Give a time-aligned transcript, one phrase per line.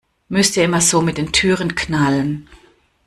[0.29, 2.49] Müsst ihr immer so mit den Türen knallen?